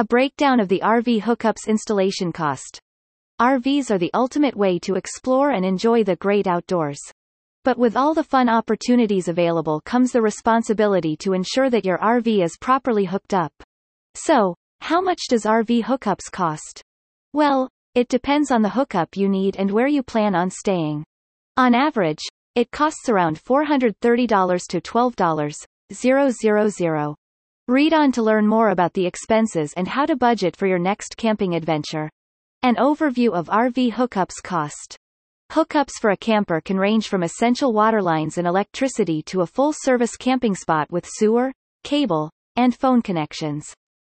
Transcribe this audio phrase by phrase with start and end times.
[0.00, 2.80] A breakdown of the RV hookups installation cost.
[3.38, 6.98] RVs are the ultimate way to explore and enjoy the great outdoors.
[7.64, 12.42] But with all the fun opportunities available comes the responsibility to ensure that your RV
[12.42, 13.52] is properly hooked up.
[14.14, 16.80] So, how much does RV hookups cost?
[17.34, 21.04] Well, it depends on the hookup you need and where you plan on staying.
[21.58, 22.22] On average,
[22.54, 25.52] it costs around $430 to $12,000.
[27.70, 31.16] Read on to learn more about the expenses and how to budget for your next
[31.16, 32.10] camping adventure.
[32.64, 34.96] An overview of RV hookups cost.
[35.52, 40.16] Hookups for a camper can range from essential water lines and electricity to a full-service
[40.16, 41.52] camping spot with sewer,
[41.84, 43.72] cable, and phone connections.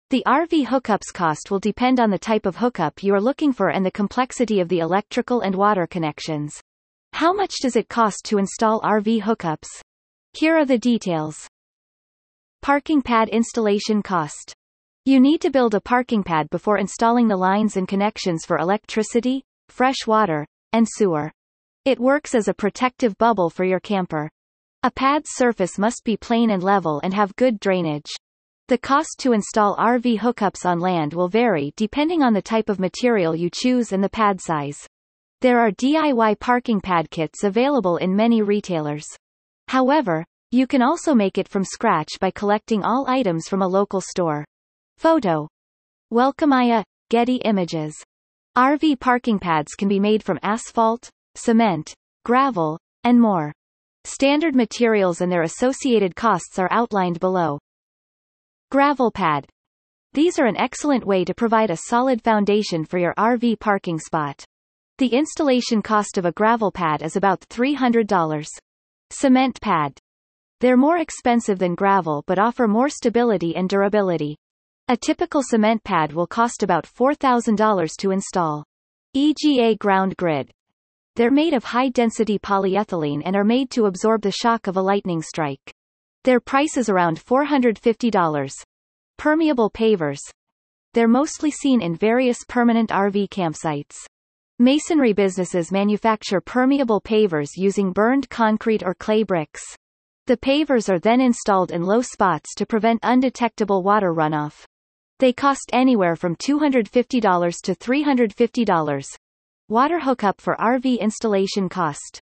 [0.10, 3.70] The RV hookups cost will depend on the type of hookup you are looking for
[3.70, 6.60] and the complexity of the electrical and water connections.
[7.12, 9.68] How much does it cost to install RV hookups?
[10.34, 11.48] Here are the details.
[12.63, 14.55] Parking pad installation cost.
[15.04, 19.44] You need to build a parking pad before installing the lines and connections for electricity,
[19.67, 21.29] fresh water, and sewer.
[21.84, 24.29] It works as a protective bubble for your camper.
[24.82, 28.10] A pad's surface must be plain and level and have good drainage.
[28.70, 32.79] The cost to install RV hookups on land will vary depending on the type of
[32.79, 34.88] material you choose and the pad size.
[35.41, 39.05] There are DIY parking pad kits available in many retailers.
[39.68, 40.23] However,
[40.54, 44.46] you can also make it from scratch by collecting all items from a local store.
[44.99, 45.48] Photo.
[46.12, 47.95] Welcomia, Getty Images.
[48.55, 53.51] RV parking pads can be made from asphalt, cement, gravel, and more.
[54.04, 57.57] Standard materials and their associated costs are outlined below.
[58.70, 59.48] Gravel pad.
[60.13, 64.45] These are an excellent way to provide a solid foundation for your RV parking spot.
[65.00, 68.45] The installation cost of a gravel pad is about $300.
[69.09, 69.97] Cement pad.
[70.59, 74.38] They're more expensive than gravel but offer more stability and durability.
[74.90, 78.66] A typical cement pad will cost about $4,000 to install.
[79.13, 80.51] EGA ground grid.
[81.16, 85.22] They're made of high-density polyethylene and are made to absorb the shock of a lightning
[85.22, 85.73] strike.
[86.23, 88.63] Their price is around $450.
[89.17, 90.19] Permeable pavers.
[90.94, 93.95] They're mostly seen in various permanent RV campsites.
[94.59, 99.61] Masonry businesses manufacture permeable pavers using burned concrete or clay bricks.
[100.25, 104.63] The pavers are then installed in low spots to prevent undetectable water runoff.
[105.19, 109.17] They cost anywhere from $250 to $350.
[109.67, 112.22] Water hookup for RV installation cost.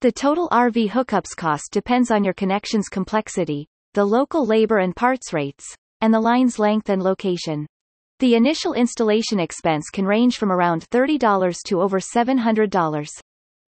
[0.00, 5.34] The total RV hookups cost depends on your connection's complexity, the local labor and parts
[5.34, 7.66] rates, and the line's length and location.
[8.20, 13.20] The initial installation expense can range from around $30 to over $700.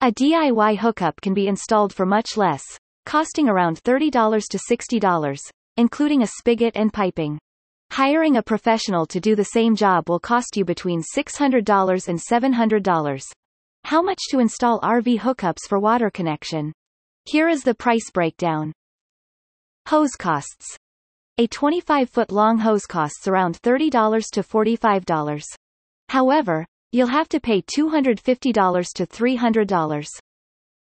[0.02, 2.64] A DIY hookup can be installed for much less,
[3.06, 4.12] costing around $30
[4.50, 5.40] to $60,
[5.78, 7.40] including a spigot and piping.
[7.92, 13.24] Hiring a professional to do the same job will cost you between $600 and $700.
[13.84, 16.72] How much to install RV hookups for water connection?
[17.26, 18.72] Here is the price breakdown.
[19.88, 20.78] Hose costs.
[21.38, 25.44] A 25-foot long hose costs around $30 to $45.
[26.10, 30.08] However, you'll have to pay $250 to $300.